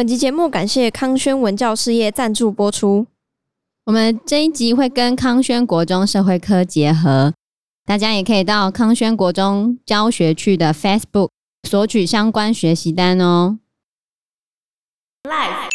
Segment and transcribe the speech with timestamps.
[0.00, 3.06] 本集节目感谢康轩文教事业赞助播出。
[3.84, 7.34] 我们这一集会跟康轩国中社会科结合，
[7.84, 11.28] 大家也可以到康轩国中教学区的 Facebook
[11.68, 13.58] 索取相关学习单哦。
[15.24, 15.68] Live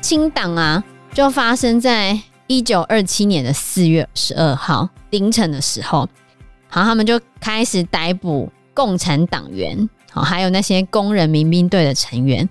[0.00, 6.08] 清党啊，就发生在一九二七年的四月十二号凌晨的时候，
[6.68, 9.90] 好，他们就开始逮捕共产党员。
[10.10, 12.48] 好，还有那些工人民兵队的成员，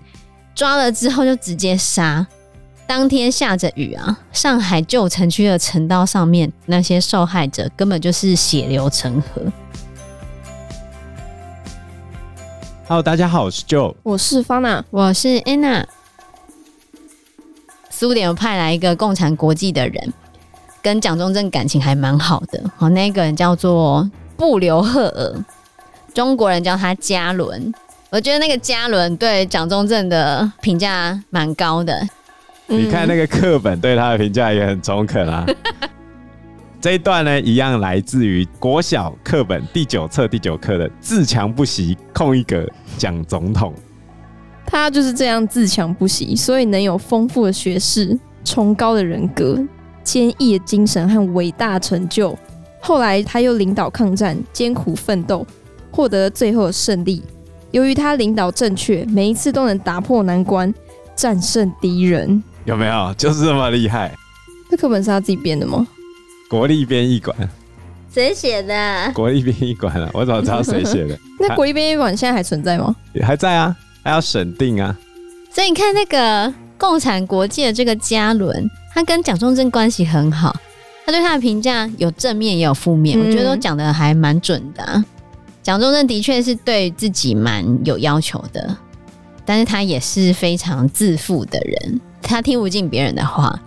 [0.54, 2.26] 抓了之后就直接杀。
[2.86, 9.42] 当天下着雨啊，上海旧城区的城道上面，那些受害者根本就是血流成河。
[12.88, 15.84] Hello，大家好，我是 Joe，我是 Fana，我是 Anna。
[17.90, 20.12] 苏联有派来一个共产国际的人，
[20.82, 22.60] 跟蒋中正感情还蛮好的。
[22.76, 25.44] 好，那个人叫做布留赫尔。
[26.12, 27.72] 中国人叫他嘉伦，
[28.10, 32.06] 我觉得那个嘉伦对蒋中正的评价蛮高的。
[32.66, 35.46] 你看那个课本对他的评价也很中肯啊。
[36.80, 42.66] 这一段呢，一样来自于国小课本第九册第九课的“自强不息，空一格
[42.96, 43.74] 蒋总统”。
[44.66, 49.62] 他就是这样自强不息，所以能有丰富的学识、崇高的人格、
[50.02, 52.36] 坚毅的精神和伟大成就。
[52.80, 55.46] 后来他又领导抗战，艰苦奋斗。
[55.90, 57.22] 获得最后的胜利。
[57.70, 60.72] 由于他领导正确，每一次都能打破难关，
[61.14, 62.42] 战胜敌人。
[62.64, 63.14] 有没有？
[63.18, 64.12] 就是这么厉害。
[64.70, 65.86] 这课本是他自己编的吗？
[66.48, 67.36] 国立编译馆。
[68.12, 69.12] 谁写的？
[69.14, 71.16] 国立编译馆啊，我怎么知道谁写的？
[71.38, 72.94] 那国立编译馆现在还存在吗？
[73.22, 74.96] 还在啊，还要审定啊。
[75.52, 80.56] 所以你看，那个共产国际的这个嘉伦，他跟蒋中正关系很好，
[81.06, 85.04] 他对他的评价有正面也有负面，嗯、我觉得都讲的还蛮准的、啊。
[85.62, 88.76] 蒋中正的确是对自己蛮有要求的，
[89.44, 93.60] 但是他也是非常自负的人，他听不进别人的话，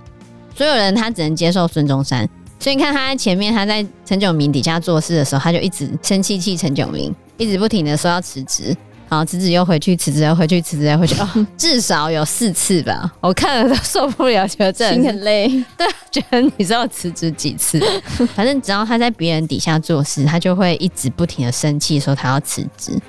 [0.56, 2.28] 所有人他只能接受孙中山。
[2.60, 8.76] 所以你看他在前面，他在陈炯明底下做事的时候，他就一直生气气陈炯明，一直不停的说要辞职。
[9.14, 13.12] 好，辞职又回去，辞职又回去，辞职又回去，哦， 至少有四次吧。
[13.22, 15.48] 我看了都受不了，觉得真的很累。
[15.78, 17.80] 对，觉得你知道辞职几次？
[18.34, 23.00] 反正只要他在别人底下做事，他就会一直不停的生气，说他要辞职。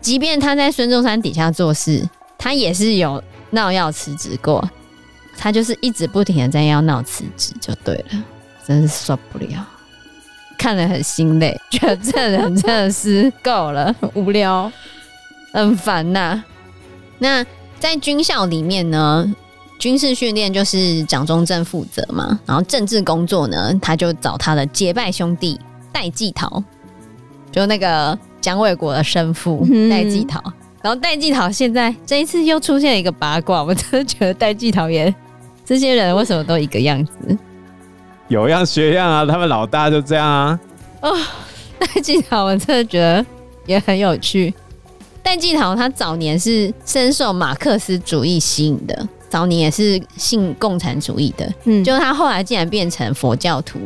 [0.00, 2.08] 即便他在孙中山底下做事，
[2.38, 4.66] 他也是有闹要辞职过。
[5.36, 8.24] 他就是一直不停的在要闹辞职，就对了。
[8.66, 9.66] 真是受不了，
[10.56, 14.70] 看了很心累，觉得这人真的是够了，很无聊。
[15.52, 16.42] 很烦呐。
[17.18, 17.44] 那
[17.78, 19.32] 在军校里面呢，
[19.78, 25.58] 军事训练就是蒋中正负责嘛，然后政治工作呢，他就找他的结拜兄弟
[25.92, 26.62] 戴季陶，
[27.50, 30.42] 就那个蒋纬国的生父戴季陶。
[30.80, 35.14] 然后戴季陶现在这一次又出现了一个八卦，我真的觉得戴季陶也
[35.64, 37.38] 这些人为什么都一个样子？
[38.26, 40.58] 有样学样啊，他们老大就这样啊。
[41.02, 41.16] 哦，
[41.78, 43.24] 戴季陶我真的觉得
[43.66, 44.52] 也很有趣。
[45.22, 53.78] 戴季陶他早年是深受马克思主义吸引的，早年也是信共产主义的，嗯，就他后来竟然变成佛教徒。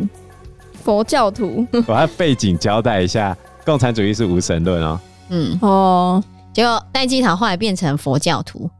[0.82, 5.00] 佛教徒， 我要背景交代一下，共产主义是无神论哦。
[5.30, 8.70] 嗯哦，结果戴季陶后来变成佛教徒，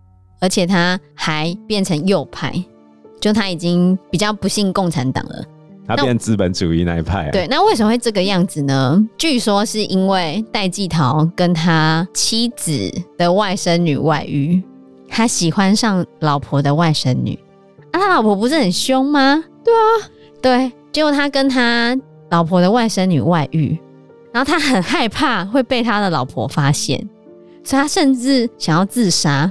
[0.41, 2.53] 而且他还变成右派，
[3.21, 5.45] 就他已经比较不信共产党了。
[5.87, 7.31] 他变资本主义那一派啊。
[7.31, 9.03] 对，那为什么会这个样子呢？
[9.17, 14.63] 据说是因为戴季陶跟他妻子的外甥女外遇，
[15.09, 17.39] 他喜欢上老婆的外甥女
[17.93, 19.45] 啊，他老婆不是很凶吗？
[19.65, 20.11] 对啊，
[20.41, 21.97] 对，结果他跟他
[22.31, 23.79] 老婆的外甥女外遇，
[24.33, 26.99] 然后他很害怕会被他的老婆发现，
[27.63, 29.51] 所以他甚至想要自杀，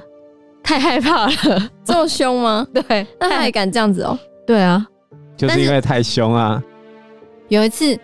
[0.62, 2.68] 太害怕了，这么凶吗？
[2.74, 4.18] 对，那他还敢这样子哦？
[4.46, 4.86] 对啊。
[5.38, 6.62] 就是因为太凶啊！
[7.50, 7.98] 有一次，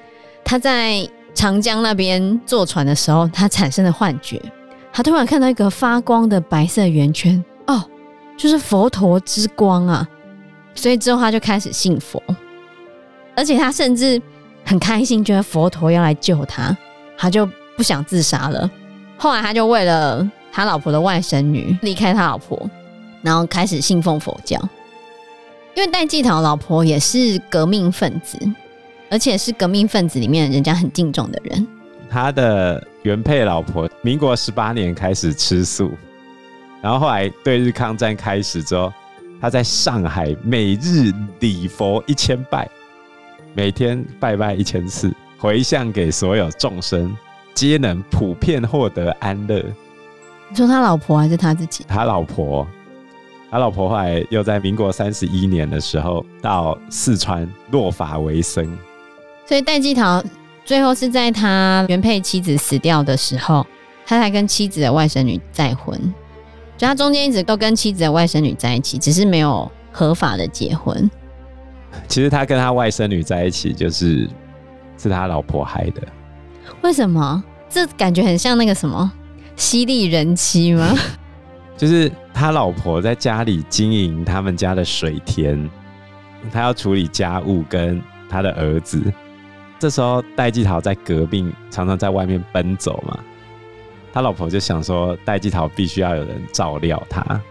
[0.43, 4.41] 他在长江那边坐船的时候，他产生了幻觉，
[4.91, 7.83] 他突然看到一个发光的白色圆圈，哦，
[8.37, 10.07] 就是佛陀之光啊！
[10.75, 12.21] 所以之后他就开始信佛，
[13.35, 14.21] 而且他甚至
[14.65, 16.75] 很开心，觉得佛陀要来救他，
[17.17, 18.69] 他就不想自杀了。
[19.17, 22.69] 后来他就为了他老婆的外甥女离开他老婆，
[23.21, 24.61] 然后开始信奉佛教。
[25.73, 28.37] 因为戴季陶老婆也是革命分子，
[29.09, 31.67] 而且是革命分子里面人家很敬重的人。
[32.09, 35.91] 他的原配老婆民国十八年开始吃素，
[36.81, 38.91] 然后后来对日抗战开始之后，
[39.39, 42.69] 他在上海每日礼佛一千拜，
[43.53, 47.15] 每天拜拜一千次，回向给所有众生，
[47.53, 49.63] 皆能普遍获得安乐。
[50.49, 51.85] 你说他老婆还是他自己？
[51.87, 52.67] 他老婆，
[53.51, 58.65] 他老婆后来又在民国三十一年的时候到四川落发为僧。
[59.45, 60.23] 所以戴季陶
[60.63, 63.67] 最后是在他原配妻子死掉的时候，
[64.05, 65.99] 他才跟妻子的外甥女再婚。
[66.77, 71.11] 就他中间一直都跟妻子的外甥女在一起，只是没有合法的结婚。
[72.07, 74.29] 其实他跟他外甥女在一起，就是
[74.97, 76.01] 是他老婆害的。
[76.83, 77.43] 为什么？
[77.69, 79.11] 这感觉很像那个什么
[79.57, 80.95] 犀利人妻吗？
[81.81, 85.67] 就是他老婆在家里经营他们家的水田，
[86.51, 87.99] 他要处理家务跟
[88.29, 89.01] 他的儿子。
[89.79, 93.17] 这时候戴季陶在隔壁，常常在外面奔走嘛。
[94.13, 97.41] 他老婆就想说，戴季陶必须要有人照料他，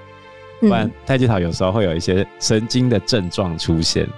[0.61, 4.09] 不然戴季陶有时候会有一些神经的症状出现。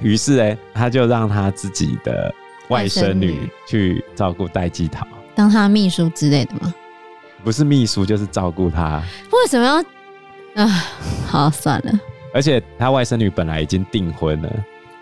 [0.00, 2.32] 于是呢，他就让他自己的
[2.68, 5.04] 外甥女去照顾戴季陶，
[5.34, 6.72] 当他秘书之类的吗？
[7.44, 9.02] 不是秘书，就是照顾他。
[9.30, 10.64] 为什么要？
[10.64, 10.84] 啊，
[11.26, 11.92] 好，算了。
[12.32, 14.48] 而且他外甥女本来已经订婚了，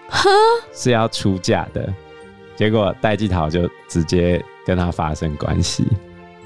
[0.09, 0.29] 哈，
[0.75, 1.89] 是要出嫁的。
[2.57, 5.87] 结果戴季陶就直接跟他发生关系，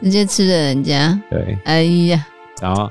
[0.02, 1.18] 直接吃了人家。
[1.30, 2.26] 对，哎呀，
[2.60, 2.90] 然后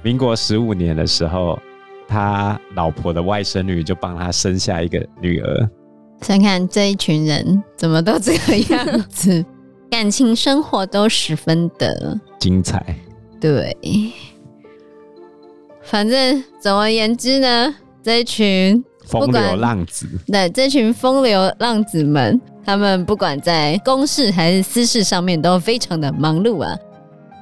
[0.00, 1.60] 民国十五年的时候，
[2.08, 5.70] 他老婆的外甥女就帮他生下一个女儿。
[6.22, 9.44] 想看这一群人怎么都这个样子，
[9.92, 12.82] 感情生活都十分的精彩。
[13.38, 13.76] 对，
[15.82, 18.82] 反正总而言之呢，这一群。
[19.04, 26.74] 风流浪子，对，这群风流浪子们，他们不管在公事还是私事上面都非常的忙碌啊。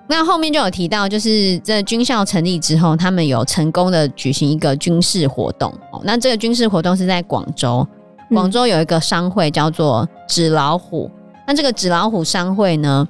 [0.09, 5.71] 那后面就有提到，就是这军校成立之后，他们有成功的举行一个军事活动。
[5.93, 7.87] 哦，那这个军事活动是在广州，
[8.31, 11.09] 广州有一个商会叫做纸老虎。
[11.51, 13.09] 那这个纸老虎商会呢，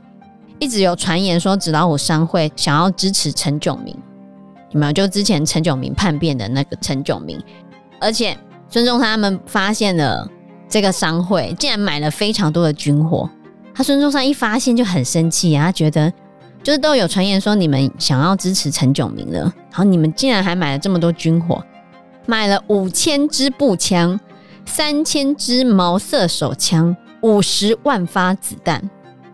[0.58, 3.94] 一直有传言说纸老虎商会想要支持陈炯明，
[4.70, 4.92] 有没有？
[4.94, 7.38] 就之前陈炯明叛变的那个陈炯明。
[8.00, 8.34] 而且
[8.66, 10.26] 孙中山他们发现了
[10.70, 13.28] 这个商会竟然买了非常多的军火，
[13.74, 16.10] 他孙中山一发现就很生气啊，他觉得
[16.62, 21.62] 就是都有传言说你们想要支持陈炯明了，然后你们竟然还买了这么多军火，
[22.24, 24.18] 买了五千支步枪、
[24.64, 28.82] 三千支毛瑟手枪、五十万发子弹，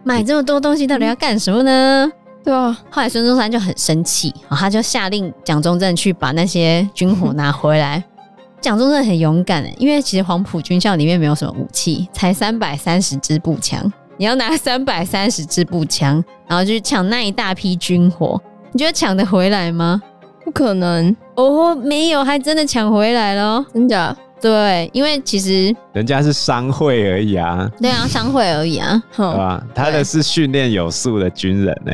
[0.05, 2.11] 买这么多东西到底要干什么呢？
[2.45, 8.03] 对啊，后来孙中山就很生气，他就下令蒋中正去把那些军火拿回来。
[8.61, 13.93] 蒋中正很勇敢诶，因为其实黄埔军校里面没有什么武器，才三百三十支步枪。
[14.17, 18.41] 你要拿三百三十支步枪，然后去抢那一大批军火，
[18.73, 20.01] 你觉得抢得回来吗？
[20.45, 24.17] 不可能哦，没有，还真的抢回来了，真假？
[24.41, 29.63] 对，因为其实人家是商会而已啊，对啊，商会而已啊， 对吧？
[29.75, 31.93] 他的是训练有素的军人呢，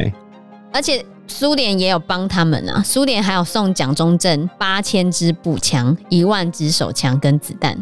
[0.73, 1.05] 而且。
[1.29, 7.79] 苏联也有帮他们啊，苏联还有送蒋中正八千支步枪、一万支手枪跟子弹，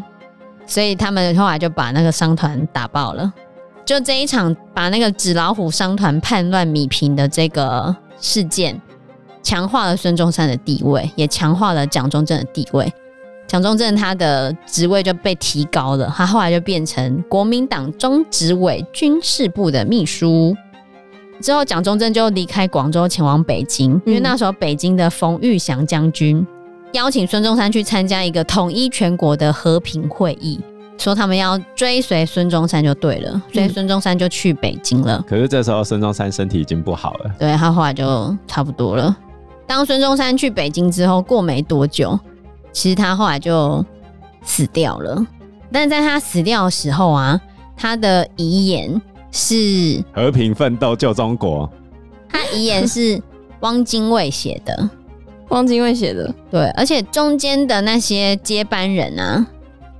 [0.65, 3.33] 所以他们后来就把那个商团打爆了。
[3.83, 8.79] 就这一场把那个纸老虎商团叛乱米平的这个事件，
[9.43, 12.93] 强化了孙中山的地位，也强化了蒋中正的地位。
[13.51, 20.55] 蒋中正他的职位就被提高了，他后来就变成国民党中执委军事部的秘书。
[21.41, 26.47] 之后，蒋中正就离开广州，前往北京，因为那时候北京的冯玉祥将军
[26.93, 30.57] 邀请孙中山去参加一个统一全国的和平会议，
[30.97, 35.21] 说他们要追随孙中山就对了，所以孙中山就去北京了。
[35.27, 39.13] 可是这时候孙中山身体已经不好了，对，他后来就差不多了。
[39.67, 42.17] 当孙中山去北京之后，过没多久，
[42.71, 43.85] 其实他后来就
[44.43, 45.25] 死掉了。
[45.71, 47.39] 但在他死掉的时候啊，
[47.75, 49.01] 他的遗言。
[49.33, 51.71] 是和平奋斗救中国，
[52.27, 53.17] 他遗言是
[53.61, 54.89] 汪精卫写的，
[55.47, 59.47] 汪精卫写的，对，而且中间的那些接班人啊，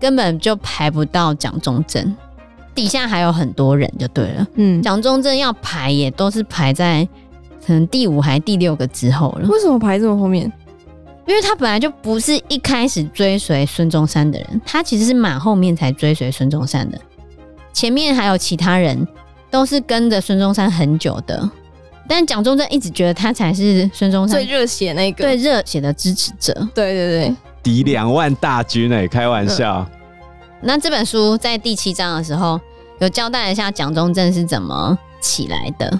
[0.01, 2.13] 根本就排不到蒋中正，
[2.75, 7.07] 底下还有很多人就对了，嗯，蒋中正要排也都是排在
[7.65, 10.51] 可能第五还第六个之后了，为什么排这么后面？
[11.31, 17.00] 因为他本来就不是一开始追随孙中山的人，他其实是蛮后面才追随孙中山的，
[17.73, 19.07] 前面还有其他人。
[19.50, 21.51] 都是跟着孙中山很久的，
[22.07, 26.53] 但蒋中正一直觉得他才是孙中山最热血那个，最热血的支持者。
[26.73, 29.85] 对对对，敌两万大军哎、欸，开玩笑。
[30.61, 32.57] 那这本书在第七章的时候
[33.00, 36.00] 有交代一下蒋中正是怎么起来的？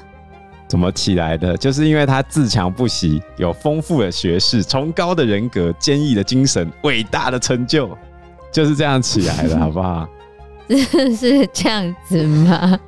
[0.72, 1.58] 怎么起来的？
[1.58, 7.90] 就是因为他自强不息，有丰富的学识、崇高的人格、坚毅的精神、伟大的成就，
[8.54, 10.08] 就是这样起来的， 好不好？
[10.70, 12.80] 是是这样子吗？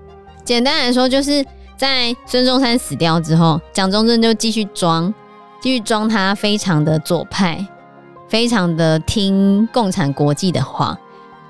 [0.45, 5.13] 简单来说，就是在孙中山死掉之后，蒋中正就继续装，
[5.61, 7.67] 继续装他非常的左派，
[8.29, 10.97] 非常的听共产国际的话，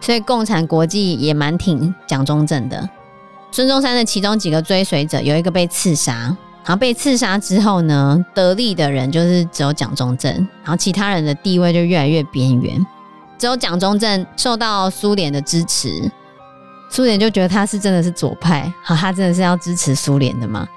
[0.01, 2.89] 所以共产国际也蛮挺蒋中正的。
[3.53, 6.13] 孙中山的其中几个追随者有一个被刺杀，
[6.65, 10.33] 然后被刺杀之后呢，得利的人就是只有蒋中正，
[10.63, 12.83] 然后其他人的地位就越来越边缘，
[13.37, 16.11] 只有蒋中正受到苏联的支持。
[16.89, 20.67] 苏联就觉得他是真的是左派，好，他真的是要支持苏联的嘛？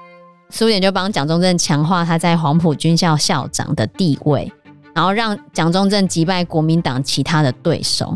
[0.51, 4.53] 苏联就帮蒋中正强化他在黄埔军校校长的地位，
[4.93, 8.15] 然后让蒋中正击败国民党其他的对手。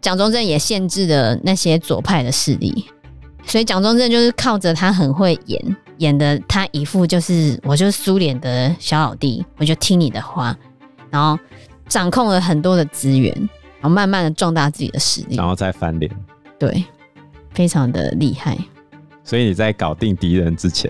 [0.00, 2.86] 蒋中正也限制了那些左派的势力，
[3.44, 10.56] 所以蒋中正就是靠着他很会演，演的他一副就是我就是苏联的小老弟，我就听你的话，
[11.10, 11.38] 然后
[11.88, 13.34] 掌控了很多的资源，
[13.80, 16.10] 然后慢慢的壮大自己的实力，然后再翻脸。
[16.58, 16.84] 对。
[17.52, 18.56] 非常的厉害，
[19.24, 20.88] 所以你在搞定敌人之前，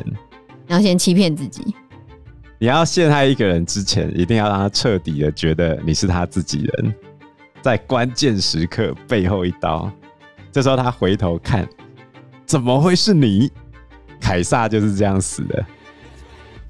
[0.66, 1.75] 你要先欺骗自己。
[2.59, 6.95] 你要陷害一个人之前，一定要让他彻底的觉得你是他自己人，
[7.62, 9.90] 在关键时刻背后一刀。
[10.52, 11.66] 这时候他回头看，
[12.50, 13.49] 怎么会是你？
[14.21, 15.64] 凯撒就是这样死的。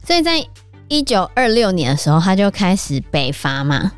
[0.05, 0.47] 所以在
[0.89, 3.91] 一九二六年的时候，他就开始北伐嘛。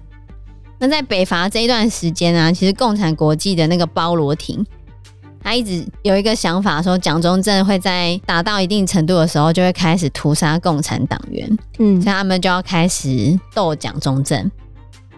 [0.79, 4.65] 那在北伐这一段时间啊，其实共产国际的那个包罗廷。
[5.43, 14.39] 他一直有一个想法，说蒋中正会在达到一定程度的时候，就会开始屠杀共产党员，嗯，所以他们就要开始斗蒋中正。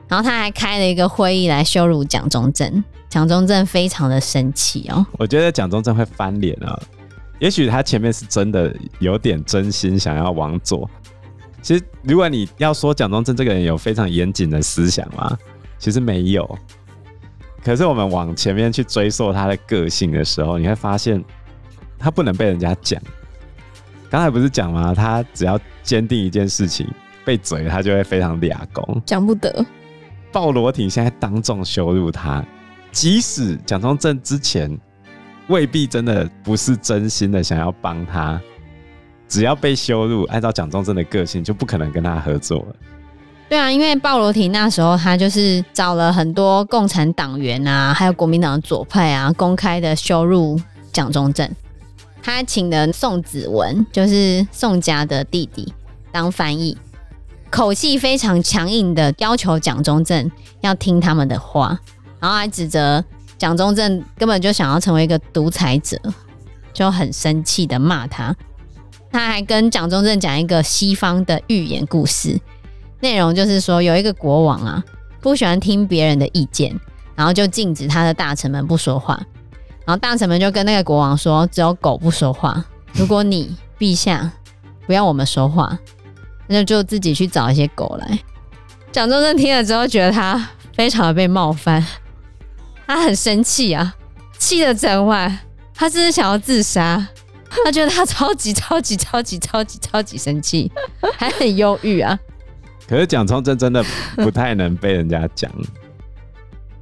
[0.08, 2.82] 然后他还开了一个会议来羞辱蒋中正，
[3.14, 5.06] 蒋中正非常的生气哦。
[5.12, 6.76] 我觉得蒋中正会翻脸啊，
[7.38, 10.90] 也许他前面是真的有点真心想要往左。
[11.62, 15.38] 其实如果你要说蒋中正这个人有非常严谨的思想嘛，
[15.78, 16.58] 其实没有。
[17.62, 21.22] 可是我们往前面去追溯他的个性的时候，你会发现
[21.96, 23.00] 他不能被人家讲。
[24.10, 24.92] 刚才不是讲吗？
[24.92, 26.84] 他只要坚定一件事情，
[27.24, 29.64] 被嘴他就会非常俩公，讲不得。
[30.32, 32.44] 鲍罗廷现在当众羞辱他，
[32.94, 34.70] 即使蒋中正之前
[35.48, 38.40] 未必真的不是真心的想要帮他，
[39.28, 42.76] 只要被羞辱，按照蒋中正的个性，就不可能跟他合作了。
[43.48, 50.58] 对啊，因为鲍罗廷那时候他就是找了很多共产党员啊，还有国民党的左派啊，公开的羞辱
[50.92, 51.50] 蒋中正。
[52.22, 55.74] 他请的宋子文，就是宋家的弟弟
[56.10, 56.78] 当翻译，
[57.50, 60.30] 口气非常强硬的要求蒋中正
[60.62, 61.78] 要听他们的话，
[62.24, 63.04] 然后还指责
[63.36, 66.00] 蒋中正根本就想要成为一个独裁者，
[66.72, 68.34] 就很生气的骂他。
[69.12, 72.40] 他还跟蒋中正讲一个西方的寓言故事。
[73.00, 74.82] 内容就是说，有一个国王啊，
[75.20, 76.74] 不喜欢听别人的意见，
[77.14, 79.20] 然后就禁止他的大臣们不说话。
[79.84, 82.64] 然后大臣们就跟那个国王说：“只有狗不说话。
[82.94, 84.32] 如果你陛下
[84.86, 85.78] 不要我们说话，
[86.46, 88.18] 那就自己去找一些狗来。”
[88.90, 91.84] 蒋中正听了之后，觉得他非常的被冒犯，
[92.86, 93.94] 他很生气啊，
[94.38, 95.38] 气了整晚，
[95.74, 97.06] 他甚至想要自杀。
[97.64, 100.70] 他觉得他超级超级超级超级超级生气，
[101.16, 102.18] 还很忧郁啊。
[102.88, 103.82] 可是蒋中正真的
[104.16, 105.50] 不太能被人家讲。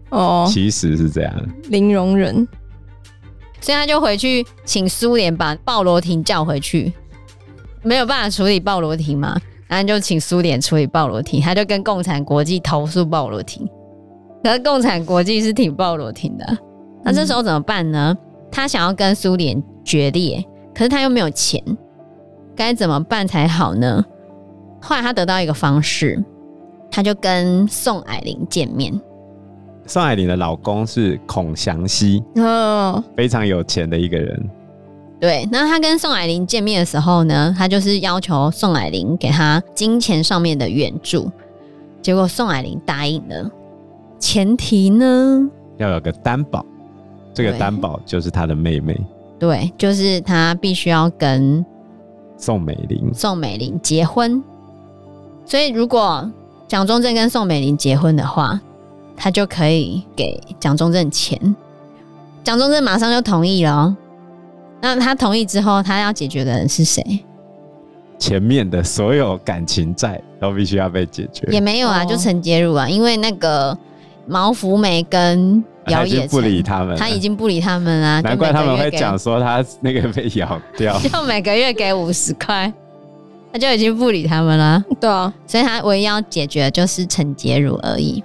[0.08, 1.32] 哦，其实是这样，
[1.64, 2.46] 零容忍，
[3.60, 6.92] 所以他就回去请苏联把鲍罗廷叫回去，
[7.82, 13.68] 没有办法处理鲍罗廷嘛，然后就请苏联处理鲍罗廷，他就跟共产国际投诉鲍罗廷，
[14.42, 16.58] 可是共产国际是挺暴罗挺的，
[17.04, 18.16] 那这时候怎么办呢？
[18.50, 20.44] 他想要跟苏联决裂，
[20.74, 21.62] 可是他又没有钱，
[22.54, 24.04] 该怎么办才好呢？
[24.80, 26.22] 后来他得到一个方式，
[26.90, 28.92] 他就跟宋霭龄见面。
[29.86, 34.50] 宋霭龄的老公是孔祥熙，哦，非常有钱的一个人。
[35.20, 41.30] 对，那他跟宋霭龄见面的时候呢，他就是要求宋霭龄给他金钱上面的援助，
[42.02, 43.50] 结果宋霭龄答应了，
[44.22, 46.64] 前提呢要有个担保，
[47.34, 48.96] 这个担保就是他的妹妹。
[49.36, 51.66] 对，就是他必须要跟
[52.36, 54.40] 宋美龄宋美龄结婚。
[55.44, 56.30] 所以，如果
[56.68, 58.60] 蒋中正跟宋美龄结婚的话，
[59.16, 61.56] 他就可以给蒋中正钱。
[62.44, 63.96] 蒋中正马上就同意了喔。
[64.80, 67.02] 那他同意之后，他要解决的人是谁？
[68.20, 71.48] 前面的所有感情债都必须要被解决。
[71.50, 73.76] 也没有啊，就陈洁如啊，因为那个
[74.26, 78.20] 毛福梅跟姚也不理他们，他已经不理他们啦。
[78.20, 82.72] 难怪他们会讲说他那个被咬掉， 就每个月给五十块。
[83.52, 88.24] 他就已经不理他们了，对啊，所以他唯一要解决的就是陈洁如而已。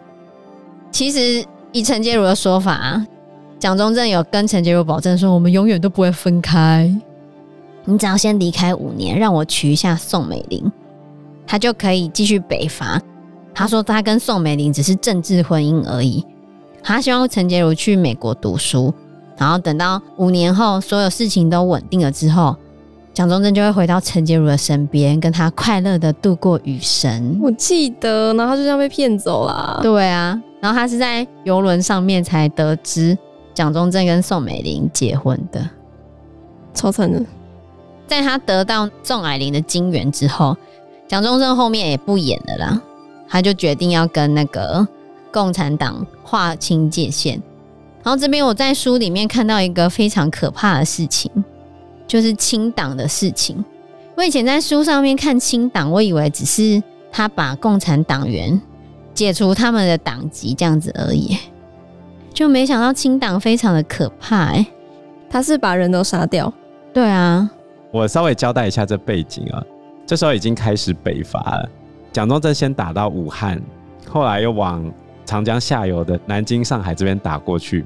[0.90, 3.06] 其实以陈洁如的说法，
[3.60, 6.90] 蒋中正有跟陈洁如保证说，我们永远都不会分开。
[7.84, 10.72] 你只要先离开五年，让我娶一下宋美龄，
[11.46, 12.98] 他就可以继续北伐。
[13.58, 16.24] 他说他跟宋美龄只是政治婚姻而已，
[16.84, 18.94] 他希望陈洁如去美国读书，
[19.36, 22.56] 然后等到五年后所有事情都稳定了之后，
[23.16, 27.40] 蒋中正就会回到陈洁如的身边，跟他快乐的度过余生。
[27.42, 29.80] 我记得，然后他就这样被骗走了。
[29.82, 33.18] 对啊，然后他是在游轮上面才得知
[33.56, 35.68] 蒋中正跟宋美龄结婚的，
[36.76, 37.26] 超惨的。
[38.06, 40.56] 在他得到宋霭龄的金援之后，
[41.08, 42.82] 蒋中正后面也不演了啦。
[43.28, 44.88] 他就决定要跟那个
[45.32, 47.42] 共产党划清界限，
[48.04, 51.32] 然后这边我在书里面看到一个非常可怕的事情，
[52.08, 53.64] 就是清党的事情。
[54.16, 56.82] 我以前在书上面看清党，我以为只是
[57.12, 58.60] 他把共产党员
[59.14, 61.38] 解除他们的党籍这样子而已，
[62.34, 64.66] 就没想到清党非常的可怕哎，
[65.30, 66.52] 他是把人都杀掉。
[66.94, 67.48] 对啊，
[67.92, 69.62] 我稍微交代一下这背景啊，
[70.06, 71.70] 这时候已经开始北伐了。
[72.18, 73.62] 蒋中正先打到武汉，
[74.10, 74.92] 后来又往
[75.24, 77.86] 长江下游的南京、上海这边打过去，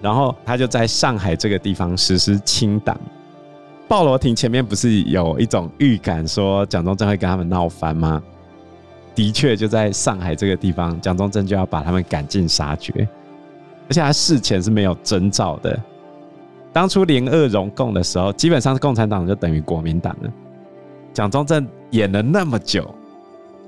[0.00, 2.96] 然后他就在上海这个地方实施清党。
[3.88, 8.22] 鲍罗廷前面不是有一种预感说蒋中正会跟他们闹翻吗？
[9.16, 12.92] 的确，就在上海这个地方，蒋中正就要把他们赶尽杀绝，
[13.88, 15.76] 而且他事前是没有征兆的。
[16.72, 20.30] 当初联俄容共的时候，基本上是共产党就等于国民党了。
[21.12, 22.88] 蒋中正演了那么久。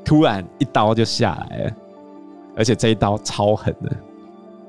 [0.04, 1.70] 突然一刀就下来了，
[2.56, 3.90] 而且这一刀超狠的。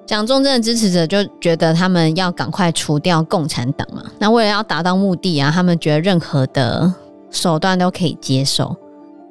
[0.05, 6.93] 蒋中正的支持者就觉得他们要赶快除掉共产党嘛，那为了要达到目的啊，他们觉得任何的
[7.31, 8.75] 手段都可以接受。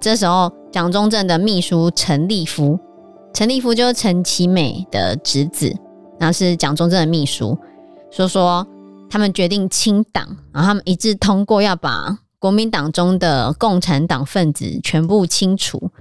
[0.00, 2.78] 这时候，蒋中正的秘书陈立夫，
[3.34, 5.76] 陈立夫就是陈其美的侄子，
[6.18, 7.56] 然后是蒋中正的秘书，
[8.10, 8.66] 说说
[9.10, 12.18] 他们决定清党，然后他们一致通过要把。
[12.42, 15.92] 国民党中的共产党分子全部清除，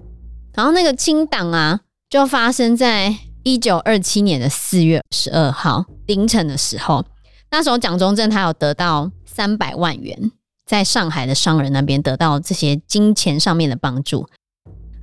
[0.56, 7.06] 然后那个清党啊，就发生在一九二七年的四月十二号凌晨的时候。
[7.52, 10.32] 那时候蒋中正他有得到三百万元，
[10.66, 14.28] 在上海的商人那边得到这些金钱上面的帮助，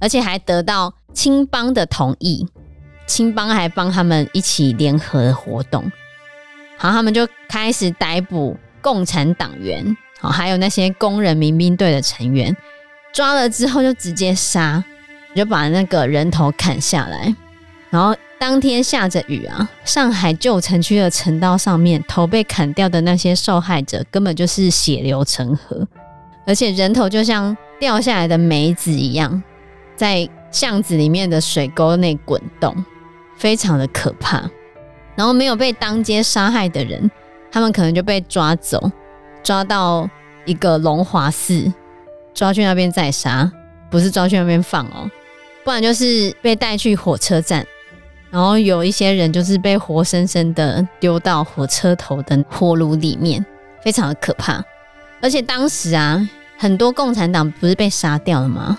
[0.00, 2.48] 而且还得到青帮的同意，
[3.06, 5.88] 青帮还帮他们一起联合活动，
[6.76, 9.96] 好，他们就开始逮捕共产党员。
[10.20, 12.56] 好，还有那些工人民兵队的成员，
[13.12, 14.82] 抓了之后就直接杀，
[15.34, 17.34] 就把那个人头砍下来。
[17.90, 25.86] 然后当天下着雨啊，上海旧城区的城道上面，头被砍掉的那些受害者根本就是血流成河，
[26.46, 29.42] 而且人头就像掉下来的梅子一样，
[29.96, 32.84] 在巷子里面的水沟内滚动，
[33.36, 34.42] 非常的可怕。
[35.14, 37.10] 然后没有被当街杀害的人，
[37.50, 38.90] 他们可能就被抓走。
[39.42, 40.08] 抓到
[40.44, 41.72] 一个龙华寺，
[42.34, 43.50] 抓去那边再杀，
[43.90, 45.10] 不是抓去那边放哦，
[45.64, 47.66] 不然就是被带去火车站，
[48.30, 53.44] 然后有一些人就是被活生生的丢到火车头的火炉里面，
[53.82, 54.62] 非常的可怕。
[55.20, 58.78] 而且当时啊，很多共产党不是被杀掉了吗？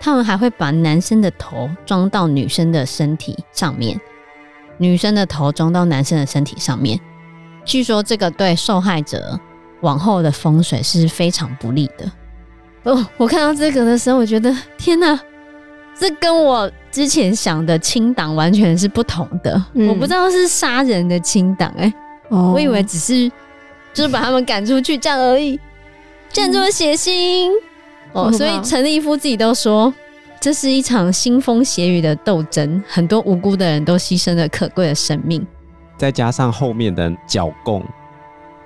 [0.00, 4.00] 他们还会把男生的头装到女生的身体上面，
[4.78, 7.00] 女生的头装到男生的身体上面。
[7.64, 9.40] 据说这个对受害者。
[9.84, 12.10] 往后的风水是非常不利的。
[12.84, 15.18] 哦，我看到这个的时候，我觉得天哪，
[15.98, 19.62] 这跟我之前想的清党完全是不同的。
[19.74, 21.92] 嗯、我不知道是杀人的清党，哎，
[22.30, 23.30] 我以为只是
[23.92, 25.60] 就是把他们赶出去这样而已，
[26.30, 27.52] 这样这么血腥、嗯、
[28.12, 28.32] 哦。
[28.32, 29.92] 所以陈立夫自己都说，
[30.40, 35.46] 这是一场腥风血雨的斗争，很多无辜的人都牺牲了可贵的生命，
[35.96, 37.82] 再加上后面的剿共。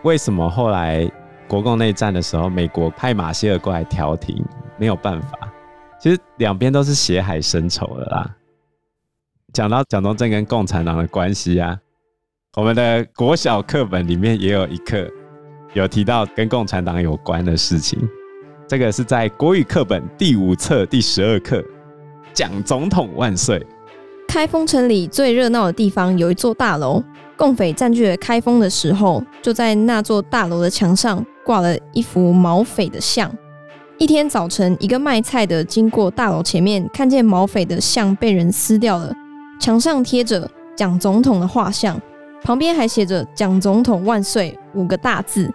[0.02, 1.10] 为什么后来
[1.48, 4.44] 国共内战的时候，美国派马歇尔过来调停？
[4.78, 5.52] 没有办法，
[6.00, 8.36] 其实两边都是血海深仇的啦。
[9.52, 11.76] 讲到蒋中正跟共产党的关系啊，
[12.56, 15.10] 我们的国小课本里面也有一课
[15.72, 17.98] 有提到跟共产党有关的事情。
[18.68, 21.64] 这个是在国语课本第五册第十二课，
[22.32, 23.66] 蒋总统万岁。
[24.28, 27.02] 开封城里最热闹的地方有一座大楼。
[27.38, 33.32] 共匪占据了开封的时候，就在那座大楼的墙上挂了一幅毛匪的像。
[33.96, 39.14] 一天早晨，一个卖菜的经过大楼前面，看见毛匪的像被人撕掉了，
[39.60, 42.00] 墙上贴着蒋总统的画像，
[42.42, 45.48] 旁边还写着“蒋总统万岁”五个大字。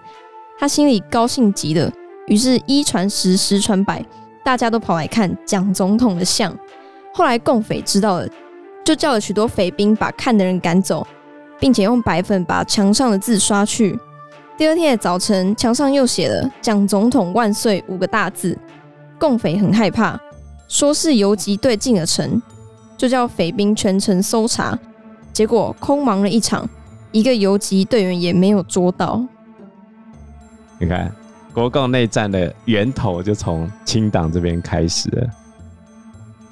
[0.57, 1.91] 他心里高兴极了，
[2.27, 4.01] 于是，一传十，十传百，
[4.41, 6.57] 大家都跑来看蒋总统的像。
[7.13, 8.27] 后来，共匪知道了，
[8.85, 11.05] 就叫了许多匪兵把看的人赶走。
[11.63, 13.97] 并且用白粉把墙上的字刷去，
[14.57, 18.57] 第二天的早晨，墙上又写了“蒋总统万岁”五个大字。
[19.17, 20.19] 共匪很害怕，
[20.67, 22.41] 说是游击队进了城，
[22.97, 24.77] 就叫匪兵全城搜查，
[25.31, 26.67] 结果空忙了一场，
[27.13, 29.25] 一个游击队员也没有捉到。
[30.79, 31.09] 你看，
[31.53, 35.29] 国共内战的源头就从清党这边开始了。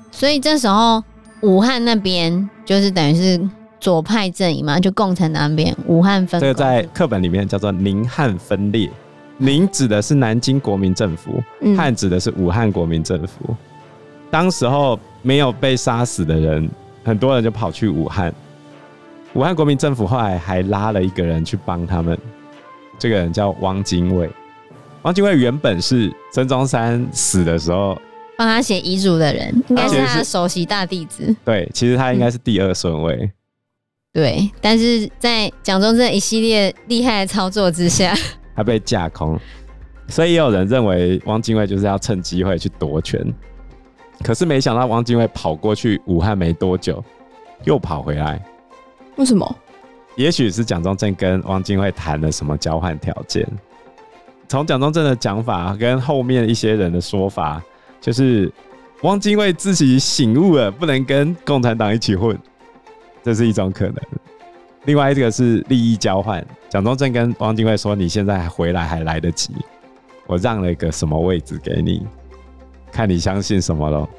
[0.09, 1.03] 所以这时候，
[1.41, 3.49] 武汉那边就是等于是
[3.81, 6.39] 左派阵营嘛，就共产党那边，武汉分。
[6.39, 8.89] 这个在课本里面叫做宁汉分裂。
[9.37, 11.43] 宁指的是南京国民政府，
[11.75, 13.55] 汉指的是武汉国民政府。
[14.29, 16.69] 当时候没有被杀死的人，
[17.03, 18.31] 很多人就跑去武汉。
[19.33, 22.15] 武汉国民政府后来还拉了一个人去帮他们，
[22.99, 24.29] 这个人叫汪精卫。
[25.01, 27.99] 汪精卫原本是孙中山死的时候
[28.37, 31.35] 帮他写遗嘱的人，应该是他的首席大弟子。
[31.43, 33.31] 对，其实他应该是第二顺位。
[34.13, 38.13] 对，但是在蒋中正一系列厉害的操作之下。
[38.53, 39.39] 他被架空，
[40.09, 43.25] 所以也有人认为汪精卫就是要趁机会去夺权。
[44.21, 47.01] 可是没想到汪精卫跑过去武汉没多久，
[47.63, 48.43] 又跑回来。
[49.15, 49.55] 为什么？
[50.17, 53.47] 也许是蒋中正跟汪精卫谈了什么交换条件。
[54.49, 57.63] 从蒋中正的讲法跟后面一些人的说法，
[58.01, 58.51] 就是
[59.03, 62.37] 汪精卫自己醒悟了，不能跟共产党一起混，
[63.23, 63.95] 这是一种可能。
[64.85, 69.53] 另外一个是利益交换，蒋中正跟汪精卫说：“你现在回来还来得及，
[70.25, 72.05] 我让了一个什么位置给你，
[72.91, 74.09] 看你相信什么喽。”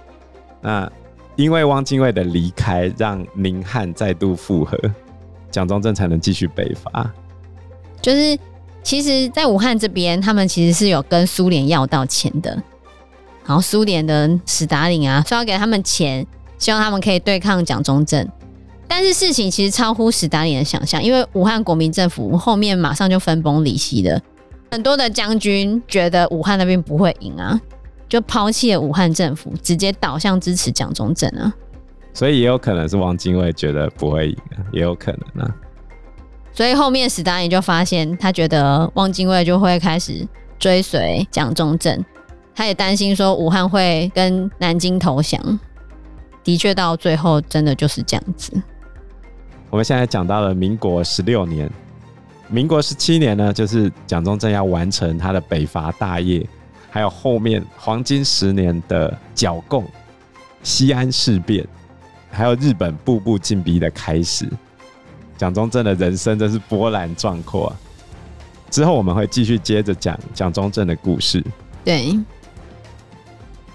[0.62, 0.88] 那
[1.34, 4.78] 因为汪精卫的离开，让宁汉再度复合，
[5.50, 7.10] 蒋中正才能继续北伐。
[8.00, 8.38] 就是
[8.84, 12.50] 其实，在武汉这边，他们其实是有跟苏联要到钱的，
[13.44, 16.24] 然后苏联的史达林啊，说要给他们钱，
[16.58, 18.28] 希望他们可以对抗蒋中正。
[18.94, 24.20] 但是事情其实超乎史达林的想象，因为武汉国民政府后面马上就分崩离析了，
[24.70, 27.58] 很多的将军觉得武汉那边不会赢啊，
[28.06, 31.54] 就抛弃了武汉政府，直接倒向支持蒋中正啊。
[32.12, 35.54] 所以也有可能是汪精卫觉得不会赢啊，也有可能啊。
[36.52, 40.28] 所以后面史达林就发现，他觉得汪精卫就会开始
[40.58, 42.04] 追随蒋中正，
[42.54, 45.58] 他也担心说武汉会跟南京投降。
[46.44, 48.52] 的确，到最后真的就是这样子。
[49.72, 51.66] 我们现在讲到了民国十六年，
[52.50, 56.46] 民国十七年呢，就是蒋中正要完成他的北伐大业，
[56.90, 59.88] 还有后面黄金十年的剿共、
[60.62, 61.66] 西安事变，
[62.30, 64.46] 还有日本步步进逼的开始。
[65.38, 67.72] 蒋中正的人生真是波澜壮阔啊。
[68.68, 71.42] 之后我们会继续接着讲蒋中正的故事。
[71.82, 72.14] 对。